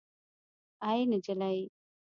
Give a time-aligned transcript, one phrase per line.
[0.87, 1.57] اي نجلۍ